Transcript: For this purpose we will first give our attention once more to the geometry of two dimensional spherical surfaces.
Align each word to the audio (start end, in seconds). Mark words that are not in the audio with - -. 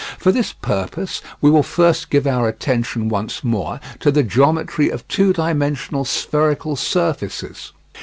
For 0.17 0.31
this 0.31 0.51
purpose 0.51 1.21
we 1.41 1.51
will 1.51 1.61
first 1.61 2.09
give 2.09 2.25
our 2.25 2.47
attention 2.47 3.07
once 3.07 3.43
more 3.43 3.79
to 3.99 4.09
the 4.09 4.23
geometry 4.23 4.89
of 4.89 5.07
two 5.07 5.31
dimensional 5.31 6.05
spherical 6.05 6.75
surfaces. 6.75 7.71